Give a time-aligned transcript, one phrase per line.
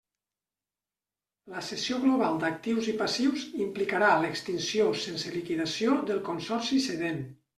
[1.55, 7.25] La cessió global d'actius i passius implicarà l'extinció sense liquidació del consorci cedent.